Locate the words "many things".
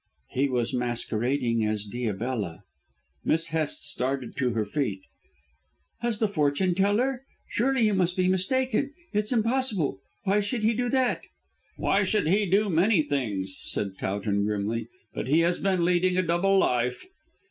12.67-13.55